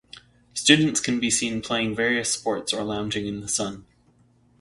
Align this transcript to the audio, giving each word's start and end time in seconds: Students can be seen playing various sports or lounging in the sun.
Students 0.55 0.99
can 0.99 1.19
be 1.19 1.29
seen 1.29 1.61
playing 1.61 1.93
various 1.95 2.31
sports 2.33 2.73
or 2.73 2.83
lounging 2.83 3.27
in 3.27 3.41
the 3.41 3.47
sun. 3.47 3.85